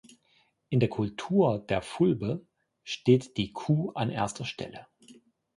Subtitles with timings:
[0.69, 2.43] In der Kultur der Fulbe
[2.83, 4.87] steht die Kuh an erster Stelle.